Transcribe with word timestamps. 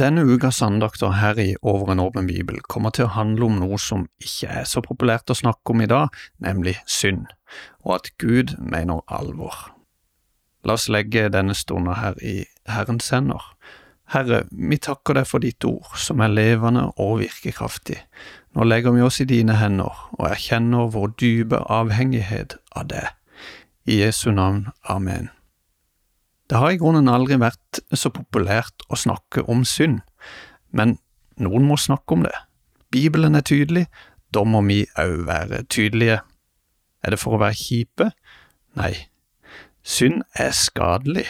Denne 0.00 0.22
ukas 0.24 0.62
andakter 0.62 1.10
her 1.12 1.36
i 1.38 1.56
Over 1.62 1.90
en 1.92 2.00
åpen 2.00 2.24
bibel 2.24 2.62
kommer 2.72 2.92
til 2.96 3.04
å 3.04 3.12
handle 3.12 3.50
om 3.50 3.58
noe 3.60 3.76
som 3.76 4.06
ikke 4.22 4.48
er 4.62 4.68
så 4.68 4.80
populært 4.80 5.28
å 5.28 5.34
snakke 5.36 5.74
om 5.74 5.82
i 5.84 5.88
dag, 5.90 6.14
nemlig 6.40 6.78
synd, 6.88 7.26
og 7.84 7.98
at 7.98 8.08
Gud 8.22 8.54
mener 8.64 9.02
alvor. 9.12 9.58
La 10.64 10.78
oss 10.78 10.88
legge 10.88 11.26
denne 11.28 11.52
stunden 11.52 11.98
her 12.00 12.16
i 12.24 12.46
Herrens 12.64 13.10
hender. 13.12 13.44
Herre, 14.14 14.46
vi 14.50 14.78
takker 14.80 15.20
deg 15.20 15.28
for 15.28 15.44
ditt 15.44 15.68
ord, 15.68 15.92
som 16.00 16.24
er 16.24 16.32
levende 16.32 16.86
og 16.96 17.18
virkekraftig. 17.20 17.98
Nå 18.56 18.64
legger 18.64 18.96
vi 18.96 19.04
oss 19.04 19.20
i 19.20 19.28
dine 19.28 19.58
hender 19.60 20.00
og 20.16 20.30
erkjenner 20.30 20.88
vår 20.96 21.12
dype 21.20 21.60
avhengighet 21.68 22.56
av 22.72 22.88
det. 22.88 23.04
I 23.84 24.00
Jesu 24.00 24.30
navn, 24.32 24.70
amen. 24.88 25.28
Det 26.50 26.58
har 26.58 26.72
i 26.74 26.78
grunnen 26.82 27.06
aldri 27.06 27.36
vært 27.38 27.78
så 27.94 28.10
populært 28.10 28.82
å 28.90 28.98
snakke 28.98 29.44
om 29.46 29.62
synd, 29.62 30.00
men 30.74 30.96
noen 31.38 31.68
må 31.68 31.76
snakke 31.78 32.16
om 32.16 32.24
det. 32.26 32.34
Bibelen 32.90 33.38
er 33.38 33.46
tydelig, 33.46 33.84
da 34.34 34.42
må 34.42 34.62
vi 34.66 34.80
òg 34.98 35.28
være 35.28 35.62
tydelige. 35.70 36.18
Er 37.06 37.14
det 37.14 37.20
for 37.22 37.36
å 37.36 37.42
være 37.44 37.54
kjipe? 37.54 38.08
Nei. 38.78 38.96
Synd 39.86 40.24
er 40.34 40.50
skadelig, 40.50 41.28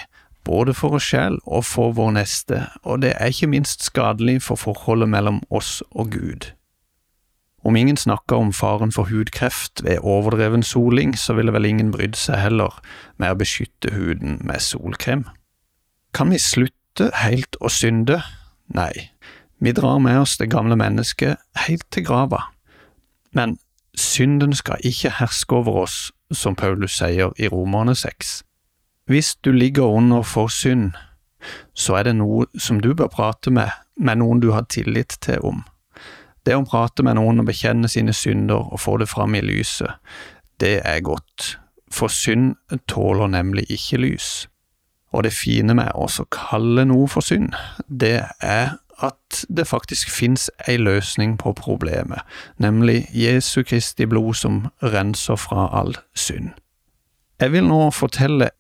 både 0.49 0.73
for 0.75 0.97
oss 0.97 1.11
selv 1.13 1.45
og 1.45 1.67
for 1.69 1.93
vår 2.01 2.17
neste, 2.17 2.65
og 2.81 3.05
det 3.05 3.13
er 3.19 3.29
ikke 3.29 3.53
minst 3.53 3.85
skadelig 3.85 4.41
for 4.49 4.57
forholdet 4.57 5.13
mellom 5.13 5.43
oss 5.53 5.83
og 5.91 6.17
Gud. 6.17 6.49
Om 7.63 7.77
ingen 7.77 7.97
snakka 7.97 8.35
om 8.35 8.53
faren 8.53 8.93
for 8.93 9.11
hudkreft 9.11 9.85
ved 9.85 9.99
overdreven 10.01 10.63
soling, 10.63 11.19
så 11.19 11.35
ville 11.37 11.53
vel 11.53 11.69
ingen 11.69 11.91
brydd 11.93 12.17
seg 12.17 12.41
heller 12.41 12.79
med 13.21 13.35
å 13.35 13.41
beskytte 13.41 13.93
huden 13.93 14.39
med 14.45 14.65
solkrem. 14.65 15.27
Kan 16.17 16.33
vi 16.33 16.41
slutte 16.41 17.11
helt 17.21 17.59
å 17.61 17.69
synde? 17.69 18.23
Nei, 18.73 19.11
vi 19.61 19.75
drar 19.77 19.99
med 20.01 20.23
oss 20.23 20.39
det 20.41 20.49
gamle 20.51 20.77
mennesket 20.77 21.37
helt 21.67 21.85
til 21.93 22.07
grava. 22.09 22.47
Men 23.37 23.59
synden 23.95 24.55
skal 24.57 24.81
ikke 24.81 25.13
herske 25.21 25.61
over 25.61 25.83
oss, 25.85 25.99
som 26.33 26.57
Paulus 26.57 26.97
sier 26.97 27.35
i 27.37 27.51
Romerne 27.53 27.95
6. 27.95 28.41
Hvis 29.11 29.35
du 29.45 29.53
ligger 29.53 29.85
under 29.85 30.23
for 30.23 30.49
synd, 30.49 30.93
så 31.75 31.99
er 31.99 32.09
det 32.09 32.17
noe 32.17 32.47
som 32.59 32.81
du 32.81 32.95
bør 32.95 33.11
prate 33.13 33.51
med, 33.51 33.69
med 33.97 34.21
noen 34.23 34.41
du 34.41 34.53
har 34.55 34.69
tillit 34.71 35.19
til 35.21 35.43
om. 35.45 35.65
Det 36.47 36.57
å 36.57 36.65
prate 36.65 37.05
med 37.05 37.19
noen 37.19 37.43
og 37.43 37.49
bekjenne 37.51 37.89
sine 37.89 38.15
synder 38.17 38.71
og 38.73 38.81
få 38.81 38.97
det 39.01 39.09
fram 39.11 39.35
i 39.37 39.43
lyset, 39.45 39.99
det 40.61 40.81
er 40.85 41.01
godt, 41.05 41.57
for 41.93 42.13
synd 42.13 42.55
tåler 42.89 43.29
nemlig 43.33 43.67
ikke 43.71 44.01
lys. 44.01 44.49
Og 45.13 45.25
det 45.27 45.35
fine 45.35 45.75
med 45.75 45.91
å 45.95 46.07
kalle 46.31 46.85
noe 46.87 47.09
for 47.11 47.25
synd, 47.25 47.53
det 47.89 48.21
er 48.41 48.79
at 49.01 49.45
det 49.49 49.67
faktisk 49.69 50.11
fins 50.13 50.51
ei 50.69 50.77
løsning 50.77 51.39
på 51.41 51.53
problemet, 51.57 52.21
nemlig 52.59 53.07
Jesu 53.17 53.63
Kristi 53.63 54.07
blod 54.07 54.35
som 54.35 54.67
renser 54.83 55.41
fra 55.41 55.69
all 55.81 55.97
synd. 56.15 56.53
Jeg 57.41 57.53
vil 57.53 57.65
nå 57.65 57.91
fortelle 57.97 58.51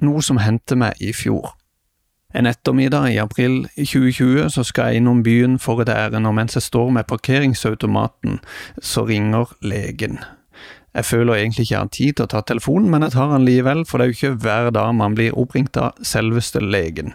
noe 0.00 0.22
som 0.22 0.38
hendte 0.38 0.78
meg 0.78 1.00
i 1.02 1.12
fjor. 1.12 1.50
En 2.34 2.46
ettermiddag 2.46 3.08
i 3.10 3.18
april 3.18 3.64
2020 3.76 4.50
så 4.54 4.62
skal 4.62 4.92
jeg 4.92 5.00
innom 5.00 5.22
byen 5.26 5.58
for 5.58 5.82
et 5.82 5.88
ærend, 5.90 6.26
og 6.26 6.34
mens 6.34 6.54
jeg 6.54 6.62
står 6.62 6.90
med 6.94 7.08
parkeringsautomaten, 7.10 8.38
så 8.82 9.04
ringer 9.08 9.50
legen. 9.62 10.20
Jeg 10.94 11.04
føler 11.04 11.34
egentlig 11.34 11.64
ikke 11.64 11.74
jeg 11.74 11.80
har 11.80 11.90
tid 11.94 12.12
til 12.12 12.26
å 12.26 12.30
ta 12.30 12.40
telefonen, 12.46 12.90
men 12.90 13.02
jeg 13.06 13.14
tar 13.14 13.34
den 13.34 13.46
likevel, 13.46 13.84
for 13.86 13.98
det 13.98 14.06
er 14.06 14.10
jo 14.10 14.18
ikke 14.18 14.42
hver 14.44 14.70
dag 14.74 14.94
man 14.94 15.14
blir 15.18 15.36
oppringt 15.38 15.78
av 15.78 15.98
selveste 16.02 16.62
legen. 16.62 17.14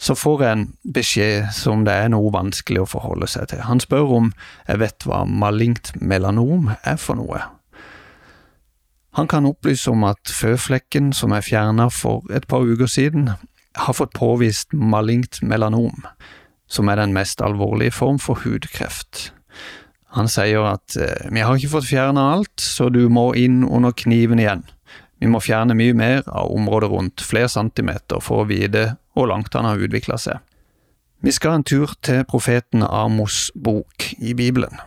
Så 0.00 0.14
får 0.16 0.42
jeg 0.42 0.56
en 0.56 0.66
beskjed 0.94 1.50
som 1.54 1.84
det 1.84 1.92
er 1.92 2.10
noe 2.14 2.32
vanskelig 2.32 2.82
å 2.82 2.88
forholde 2.88 3.28
seg 3.28 3.50
til. 3.50 3.66
Han 3.66 3.82
spør 3.82 4.14
om 4.16 4.30
jeg 4.66 4.80
vet 4.80 5.06
hva 5.06 5.24
malingt 5.28 5.92
melanom 6.00 6.70
er 6.82 6.98
for 6.98 7.18
noe. 7.20 7.42
Han 9.18 9.26
kan 9.28 9.46
opplyse 9.46 9.90
om 9.90 10.06
at 10.06 10.30
føflekken 10.30 11.10
som 11.12 11.34
er 11.34 11.44
fjerna 11.44 11.88
for 11.90 12.24
et 12.32 12.46
par 12.48 12.62
uker 12.62 12.88
siden, 12.90 13.32
har 13.74 13.92
fått 13.92 14.12
påvist 14.12 14.72
malignt 14.72 15.42
melanom, 15.42 16.06
som 16.70 16.88
er 16.88 17.00
den 17.00 17.14
mest 17.14 17.40
alvorlige 17.42 17.94
form 17.94 18.18
for 18.18 18.42
hudkreft. 18.44 19.30
Han 20.16 20.28
sier 20.30 20.66
at 20.66 20.96
eh, 20.98 21.30
vi 21.30 21.42
har 21.46 21.56
ikke 21.56 21.76
fått 21.76 21.90
fjerna 21.90 22.32
alt, 22.34 22.58
så 22.58 22.88
du 22.90 23.04
må 23.12 23.30
inn 23.38 23.62
under 23.62 23.94
kniven 23.94 24.42
igjen. 24.42 24.64
Vi 25.20 25.28
må 25.30 25.38
fjerne 25.44 25.76
mye 25.78 25.94
mer 25.94 26.22
av 26.26 26.50
området 26.50 26.90
rundt, 26.90 27.22
flere 27.22 27.50
centimeter, 27.52 28.22
for 28.24 28.42
å 28.42 28.48
vite 28.48 28.96
hvor 29.14 29.28
langt 29.30 29.54
han 29.54 29.68
har 29.68 29.82
utvikla 29.82 30.18
seg. 30.18 30.40
Vi 31.20 31.34
skal 31.36 31.58
en 31.58 31.66
tur 31.68 31.92
til 32.02 32.24
profeten 32.24 32.82
Amos' 32.82 33.50
bok 33.54 34.08
i 34.18 34.32
Bibelen. 34.34 34.80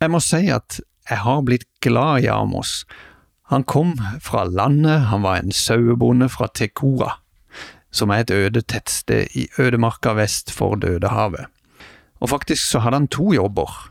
Jeg 0.00 0.12
må 0.12 0.20
si 0.22 0.44
at 0.52 0.78
jeg 1.08 1.22
har 1.24 1.40
blitt 1.42 1.66
glad 1.82 2.26
i 2.26 2.28
Amos. 2.30 2.84
Han 3.50 3.64
kom 3.64 3.96
fra 4.22 4.44
landet, 4.44 5.08
han 5.10 5.24
var 5.24 5.40
en 5.40 5.56
sauebonde 5.56 6.28
fra 6.30 6.46
Tekora 6.54 7.16
som 7.92 8.10
er 8.10 8.24
et 8.24 8.30
øde 8.30 8.62
tettsted 8.62 9.34
i 9.34 9.48
ødemarka 9.58 10.14
vest 10.18 10.52
for 10.52 10.74
Dødehavet. 10.74 11.46
Og 12.20 12.28
faktisk 12.28 12.70
så 12.70 12.78
hadde 12.78 12.96
han 12.96 13.08
to 13.08 13.32
jobber. 13.32 13.90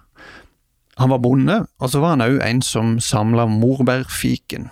Han 0.98 1.10
var 1.10 1.18
bonde, 1.18 1.68
og 1.80 1.90
så 1.90 2.00
var 2.00 2.10
han 2.10 2.22
òg 2.22 2.42
en 2.44 2.62
som 2.62 3.00
samla 3.00 3.46
morbærfiken. 3.46 4.70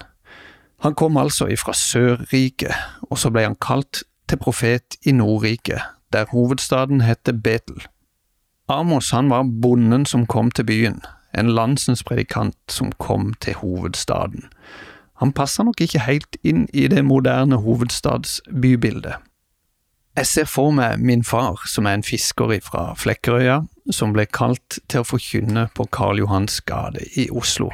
Han 0.83 0.95
kom 0.95 1.17
altså 1.17 1.47
ifra 1.47 1.73
Sørriket, 1.73 2.75
og 3.01 3.17
så 3.17 3.31
ble 3.31 3.47
han 3.47 3.55
kalt 3.55 4.03
til 4.29 4.37
profet 4.37 4.97
i 5.05 5.11
Nordriket, 5.11 5.81
der 6.13 6.25
hovedstaden 6.31 7.01
heter 7.01 7.33
Betel. 7.33 7.87
Amos 8.69 9.11
han 9.11 9.29
var 9.29 9.47
bonden 9.61 10.05
som 10.05 10.27
kom 10.27 10.51
til 10.51 10.65
byen, 10.65 11.01
en 11.37 11.49
landsens 11.49 12.03
predikant 12.03 12.57
som 12.69 12.91
kom 12.99 13.33
til 13.41 13.53
hovedstaden. 13.53 14.49
Han 15.21 15.33
passer 15.33 15.65
nok 15.65 15.81
ikke 15.81 16.03
helt 16.05 16.37
inn 16.45 16.67
i 16.73 16.85
det 16.91 17.03
moderne 17.05 17.57
hovedstadsbybildet. 17.63 19.17
Jeg 20.17 20.25
ser 20.25 20.47
for 20.49 20.73
meg 20.73 21.01
min 21.01 21.23
far, 21.25 21.61
som 21.69 21.85
er 21.85 21.97
en 21.97 22.05
fisker 22.05 22.55
fra 22.65 22.93
Flekkerøya, 22.97 23.59
som 23.93 24.15
ble 24.15 24.25
kalt 24.25 24.79
til 24.89 25.03
å 25.03 25.07
forkynne 25.07 25.67
på 25.77 25.85
Karl 25.93 26.23
Johans 26.23 26.57
gate 26.65 27.05
i 27.17 27.27
Oslo. 27.29 27.69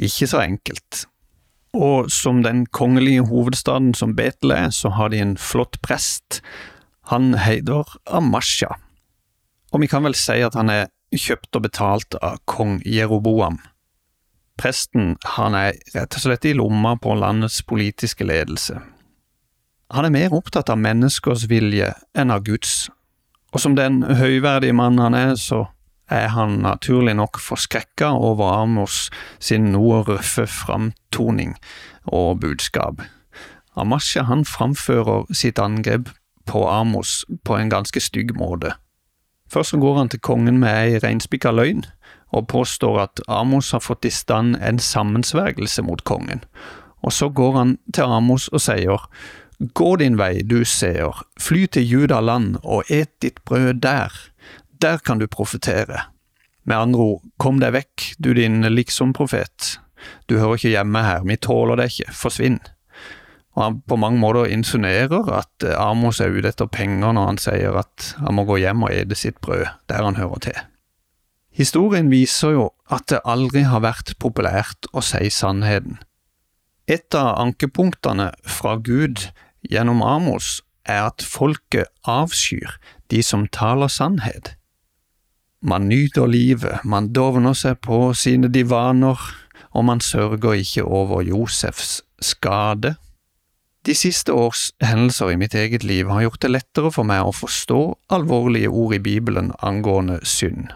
Ikke 0.00 0.28
så 0.28 0.42
enkelt. 0.44 1.06
Og 1.72 2.10
som 2.12 2.42
den 2.44 2.66
kongelige 2.66 3.24
hovedstaden 3.30 3.94
som 3.94 4.12
Betel 4.16 4.52
er, 4.52 4.68
så 4.74 4.92
har 4.96 5.12
de 5.12 5.22
en 5.22 5.36
flott 5.40 5.80
prest. 5.84 6.40
Han 7.12 7.32
heter 7.40 7.88
Amasha, 8.06 8.74
og 9.72 9.80
vi 9.80 9.88
kan 9.90 10.04
vel 10.04 10.16
si 10.18 10.40
at 10.42 10.56
han 10.58 10.70
er 10.72 10.88
kjøpt 11.14 11.56
og 11.56 11.64
betalt 11.64 12.16
av 12.20 12.40
kong 12.50 12.80
Jeroboam. 12.86 13.58
Presten 14.60 15.14
han 15.38 15.56
er 15.56 15.78
rett 15.94 16.16
og 16.18 16.24
slett 16.26 16.44
i 16.44 16.54
lomma 16.56 16.96
på 17.00 17.14
landets 17.16 17.62
politiske 17.64 18.26
ledelse. 18.28 18.76
Han 19.90 20.06
er 20.06 20.12
mer 20.14 20.34
opptatt 20.36 20.70
av 20.70 20.78
menneskers 20.78 21.46
vilje 21.50 21.88
enn 22.14 22.30
av 22.30 22.44
Guds, 22.46 22.90
og 23.50 23.62
som 23.64 23.74
den 23.74 24.02
høyverdige 24.04 24.76
mannen 24.76 25.02
han 25.02 25.16
er, 25.16 25.32
så 25.40 25.64
er 26.10 26.28
han 26.34 26.60
naturlig 26.62 27.14
nok 27.16 27.40
forskrekka 27.42 28.12
over 28.18 28.52
Amos 28.60 29.08
sin 29.38 29.70
noe 29.72 30.02
røffe 30.06 30.46
framtoning 30.50 31.56
og 32.04 32.42
budskap. 32.42 33.02
Amasha 33.78 34.26
han 34.26 34.44
framfører 34.44 35.30
sitt 35.34 35.58
angrep 35.62 36.10
på 36.50 36.66
Amos 36.68 37.24
på 37.46 37.56
en 37.56 37.70
ganske 37.70 38.02
stygg 38.02 38.34
måte. 38.38 38.74
Først 39.50 39.78
går 39.82 39.96
han 39.98 40.10
til 40.10 40.22
kongen 40.22 40.60
med 40.62 40.70
ei 40.70 40.98
reinspikka 41.02 41.50
løgn, 41.54 41.84
og 42.30 42.48
påstår 42.48 43.00
at 43.04 43.22
Amos 43.28 43.72
har 43.74 43.82
fått 43.84 44.06
i 44.06 44.12
stand 44.14 44.56
en 44.62 44.78
sammensvergelse 44.78 45.82
mot 45.82 46.04
kongen. 46.04 46.44
Og 47.02 47.12
så 47.12 47.28
går 47.28 47.56
han 47.56 47.76
til 47.94 48.12
Amos 48.12 48.48
og 48.52 48.62
sier, 48.64 49.06
Gå 49.60 49.96
din 50.00 50.16
vei, 50.16 50.40
du 50.40 50.62
seer, 50.64 51.18
fly 51.36 51.66
til 51.68 51.84
Judaland 51.84 52.56
og 52.64 52.88
et 52.88 53.10
ditt 53.20 53.42
brød 53.44 53.82
der, 53.84 54.14
der 54.80 55.02
kan 55.04 55.20
du 55.20 55.26
profetere. 55.28 56.06
Med 56.64 56.76
andre 56.76 57.00
ord, 57.00 57.20
kom 57.36 57.60
deg 57.60 57.74
vekk, 57.76 58.06
du 58.24 58.32
din 58.32 58.62
liksom-profet, 58.64 59.76
du 60.32 60.38
hører 60.38 60.56
ikke 60.56 60.72
hjemme 60.72 61.02
her, 61.04 61.26
vi 61.28 61.36
tåler 61.36 61.76
deg 61.76 61.92
ikke, 61.92 62.16
forsvinn. 62.16 62.56
Og 63.58 63.64
han 63.66 63.78
på 63.84 64.00
mange 64.00 64.20
måter 64.22 64.48
insinuerer 64.48 65.28
at 65.42 65.68
Amos 65.76 66.22
er 66.24 66.32
ute 66.32 66.54
etter 66.54 66.70
penger 66.70 67.12
når 67.12 67.26
han 67.28 67.40
sier 67.42 67.76
at 67.82 68.12
han 68.16 68.38
må 68.38 68.46
gå 68.48 68.60
hjem 68.62 68.86
og 68.86 68.94
ete 68.94 69.18
sitt 69.18 69.40
brød 69.44 69.66
der 69.90 70.06
han 70.06 70.16
hører 70.16 70.44
til. 70.46 70.60
Historien 71.60 72.08
viser 72.08 72.54
jo 72.54 72.68
at 72.88 73.10
det 73.12 73.18
aldri 73.28 73.66
har 73.68 73.82
vært 73.84 74.14
populært 74.22 74.86
å 74.96 75.02
si 75.04 75.28
sannheten. 75.28 75.98
Et 76.88 77.14
av 77.14 77.34
ankepunktene 77.42 78.30
fra 78.48 78.78
Gud 78.80 79.26
gjennom 79.68 80.00
Amos 80.00 80.62
er 80.88 81.10
at 81.10 81.20
folket 81.20 81.90
avskyr 82.08 82.78
de 83.12 83.20
som 83.26 83.44
taler 83.52 83.92
sannhet. 83.92 84.54
Man 85.60 85.90
nyter 85.90 86.30
livet, 86.32 86.80
man 86.88 87.12
dovner 87.12 87.52
seg 87.52 87.76
på 87.84 88.14
sine 88.16 88.48
divaner, 88.48 89.20
og 89.76 89.84
man 89.84 90.00
sørger 90.00 90.64
ikke 90.64 90.86
over 90.88 91.20
Josefs 91.20 92.00
skade. 92.24 92.94
De 93.84 93.92
siste 93.92 94.32
års 94.32 94.70
hendelser 94.80 95.34
i 95.34 95.38
mitt 95.40 95.52
eget 95.54 95.84
liv 95.84 96.08
har 96.08 96.24
gjort 96.24 96.40
det 96.40 96.54
lettere 96.56 96.96
for 96.96 97.04
meg 97.04 97.20
å 97.20 97.36
forstå 97.36 97.82
alvorlige 98.16 98.72
ord 98.72 98.96
i 98.96 99.04
Bibelen 99.04 99.52
angående 99.60 100.22
synd. 100.24 100.72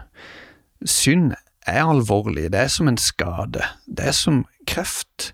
Synd 0.85 1.33
er 1.65 1.83
alvorlig, 1.89 2.51
det 2.53 2.59
er 2.59 2.71
som 2.71 2.89
en 2.89 2.99
skade, 3.01 3.63
det 3.85 4.11
er 4.11 4.15
som 4.15 4.43
kreft. 4.69 5.33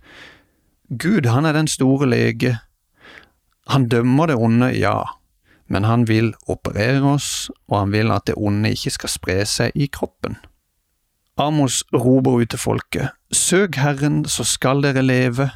Gud, 0.89 1.27
han 1.27 1.45
er 1.45 1.55
den 1.55 1.67
store 1.67 2.07
lege. 2.09 2.57
Han 3.67 3.87
dømmer 3.91 4.31
det 4.31 4.35
onde, 4.35 4.71
ja, 4.79 5.03
men 5.67 5.83
han 5.83 6.07
vil 6.07 6.33
operere 6.47 7.03
oss, 7.13 7.49
og 7.67 7.79
han 7.79 7.91
vil 7.91 8.11
at 8.11 8.27
det 8.27 8.35
onde 8.37 8.71
ikke 8.71 8.95
skal 8.95 9.11
spre 9.11 9.37
seg 9.47 9.75
i 9.75 9.87
kroppen. 9.91 10.37
Amos 11.39 11.81
roper 11.95 12.43
ut 12.43 12.51
til 12.51 12.59
folket, 12.59 13.11
Søk 13.31 13.79
Herren, 13.79 14.25
så 14.27 14.43
skal 14.43 14.83
dere 14.83 15.03
leve. 15.03 15.49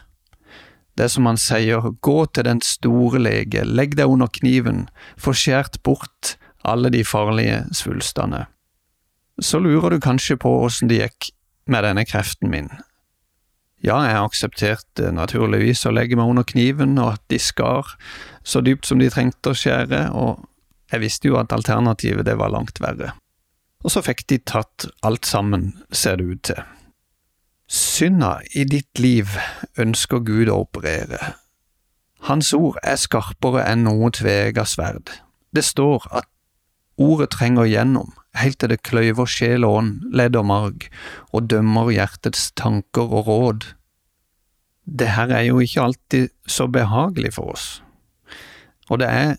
Det 0.95 1.09
som 1.11 1.27
han 1.27 1.37
sier, 1.39 1.83
gå 1.99 2.17
til 2.31 2.47
den 2.47 2.61
store 2.63 3.19
lege, 3.19 3.65
legg 3.67 3.97
deg 3.99 4.07
under 4.07 4.31
kniven, 4.31 4.85
få 5.19 5.35
skjært 5.35 5.81
bort 5.83 6.37
alle 6.63 6.89
de 6.89 7.03
farlige 7.03 7.65
svulstene. 7.75 8.45
Så 9.41 9.59
lurer 9.59 9.91
du 9.91 9.99
kanskje 9.99 10.37
på 10.39 10.51
åssen 10.63 10.91
det 10.91 11.01
gikk 11.01 11.31
med 11.67 11.83
denne 11.83 12.05
kreften 12.07 12.51
min. 12.51 12.69
Ja, 13.83 13.99
jeg 14.07 14.17
aksepterte 14.17 15.11
naturligvis 15.13 15.83
å 15.85 15.93
legge 15.93 16.17
meg 16.17 16.31
under 16.31 16.45
kniven, 16.47 16.95
og 16.97 17.17
at 17.17 17.23
de 17.29 17.39
skar 17.41 17.91
så 18.47 18.61
dypt 18.65 18.87
som 18.87 19.01
de 19.01 19.11
trengte 19.13 19.51
å 19.51 19.57
skjære, 19.57 20.07
og 20.15 20.45
jeg 20.93 21.03
visste 21.03 21.29
jo 21.29 21.37
at 21.37 21.53
alternativet 21.53 22.25
det 22.25 22.37
var 22.39 22.53
langt 22.53 22.79
verre. 22.81 23.11
Og 23.85 23.93
så 23.93 24.01
fikk 24.05 24.25
de 24.31 24.39
tatt 24.41 24.87
alt 25.05 25.27
sammen, 25.29 25.73
ser 25.91 26.17
det 26.17 26.25
ut 26.25 26.43
til. 26.49 26.61
Synda 27.69 28.39
i 28.53 28.63
ditt 28.69 29.01
liv 29.01 29.35
ønsker 29.81 30.21
Gud 30.25 30.49
å 30.53 30.61
operere. 30.63 31.35
Hans 32.25 32.53
ord 32.57 32.77
er 32.85 32.97
skarpere 32.97 33.65
enn 33.69 33.85
noe 33.85 34.09
tvega 34.13 34.65
sverd. 34.69 35.11
Det 35.53 35.65
står 35.65 36.07
at 36.09 36.29
ordet 37.01 37.31
trenger 37.35 37.67
gjennom, 37.69 38.13
helt 38.35 38.59
til 38.59 38.71
det 38.71 38.83
kløyver 38.87 39.29
sjel 39.29 39.65
og 39.67 39.79
ånd, 39.79 39.95
ledd 40.15 40.37
og 40.39 40.47
marg, 40.49 40.87
og 41.33 41.49
dømmer 41.51 41.91
hjertets 41.93 42.49
tanker 42.59 43.11
og 43.11 43.27
råd. 43.29 43.67
Det 44.85 45.11
her 45.15 45.33
er 45.33 45.47
jo 45.49 45.59
ikke 45.63 45.87
alltid 45.89 46.29
så 46.47 46.67
behagelig 46.71 47.35
for 47.39 47.55
oss, 47.55 47.67
og 48.89 49.01
det 49.01 49.09
er 49.09 49.35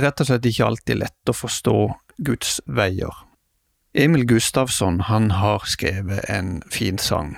rett 0.00 0.22
og 0.22 0.28
slett 0.28 0.46
ikke 0.46 0.66
alltid 0.66 1.02
lett 1.02 1.30
å 1.30 1.36
forstå 1.36 1.76
Guds 2.26 2.58
veier. 2.66 3.14
Emil 3.94 4.26
Gustavsson 4.26 5.00
han 5.08 5.32
har 5.34 5.64
skrevet 5.66 6.26
en 6.30 6.60
fin 6.70 6.98
sang 6.98 7.34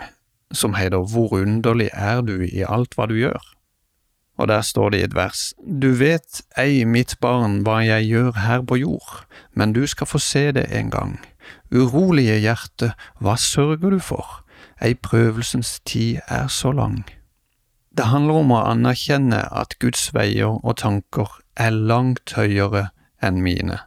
som 0.52 0.74
heter 0.76 1.06
Hvor 1.08 1.32
underlig 1.38 1.88
er 1.92 2.20
du 2.20 2.42
i 2.44 2.64
alt 2.68 2.92
hva 2.96 3.06
du 3.08 3.14
gjør? 3.16 3.40
Og 4.36 4.48
der 4.48 4.60
står 4.60 4.90
det 4.90 4.98
i 5.00 5.04
et 5.04 5.14
vers, 5.14 5.54
Du 5.80 5.92
vet 5.92 6.42
ei, 6.58 6.84
mitt 6.84 7.16
barn, 7.20 7.60
hva 7.62 7.82
jeg 7.84 8.08
gjør 8.08 8.38
her 8.40 8.62
på 8.62 8.76
jord, 8.80 9.26
men 9.54 9.72
du 9.72 9.86
skal 9.86 10.06
få 10.06 10.18
se 10.18 10.52
det 10.52 10.66
en 10.72 10.90
gang. 10.90 11.20
Urolige 11.70 12.38
hjerte, 12.38 12.92
hva 13.20 13.36
sørger 13.36 13.90
du 13.90 13.98
for? 13.98 14.44
Ei 14.82 14.94
prøvelsens 14.94 15.80
tid 15.84 16.18
er 16.28 16.48
så 16.48 16.72
lang. 16.72 17.04
Det 17.96 18.08
handler 18.08 18.40
om 18.40 18.52
å 18.56 18.64
anerkjenne 18.64 19.42
at 19.52 19.76
Guds 19.78 20.14
veier 20.14 20.58
og 20.64 20.78
tanker 20.80 21.28
er 21.56 21.70
langt 21.70 22.32
høyere 22.36 22.88
enn 23.22 23.42
mine. 23.44 23.78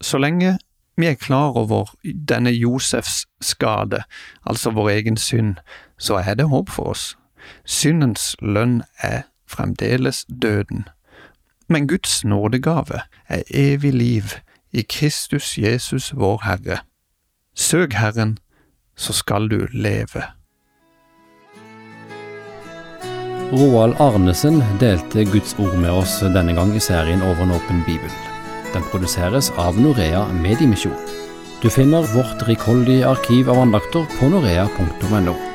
Så 0.00 0.18
lenge 0.22 0.58
vi 1.00 1.06
er 1.06 1.14
klar 1.14 1.56
over 1.56 1.94
denne 2.04 2.52
Josefs 2.52 3.24
skade, 3.40 4.02
altså 4.46 4.70
vår 4.70 4.90
egen 4.90 5.16
synd, 5.16 5.56
så 5.98 6.20
er 6.20 6.36
det 6.36 6.50
håp 6.52 6.68
for 6.70 6.92
oss. 6.92 7.16
Syndens 7.64 8.36
lønn 8.40 8.82
er 9.02 9.29
fremdeles 9.50 10.24
døden. 10.42 10.86
Men 11.68 11.88
Guds 11.88 12.24
nådegave 12.24 13.02
er 13.28 13.42
evig 13.50 13.92
liv 13.94 14.22
i 14.72 14.82
Kristus 14.82 15.58
Jesus 15.58 16.12
vår 16.14 16.40
Herre. 16.44 16.78
Søk 17.54 17.92
Herren, 17.92 18.38
så 18.96 19.12
skal 19.12 19.48
du 19.48 19.66
leve. 19.72 20.22
Roald 23.50 23.96
Arnesen 23.98 24.62
delte 24.80 25.24
Guds 25.26 25.56
ord 25.58 25.74
med 25.74 25.90
oss 25.90 26.20
denne 26.22 26.54
gang 26.54 26.70
i 26.76 26.82
serien 26.82 27.22
Over 27.22 27.42
en 27.42 27.56
åpen 27.56 27.82
bibel. 27.86 28.12
Den 28.70 28.86
produseres 28.92 29.50
av 29.58 29.78
Norea 29.78 30.22
Mediemisjon. 30.38 30.94
Du 31.62 31.66
finner 31.70 32.06
vårt 32.14 32.46
rikholdige 32.48 33.10
arkiv 33.10 33.50
av 33.50 33.58
andakter 33.66 34.06
på 34.20 34.30
norea.no. 34.30 35.49